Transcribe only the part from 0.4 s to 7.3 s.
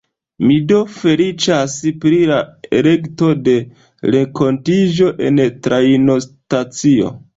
Mi do feliĉas pri la elekto de renkontiĝo en trajnostacio.